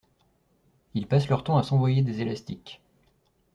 [0.95, 2.81] Ils passent leur temps à s'envoyer des élastiques.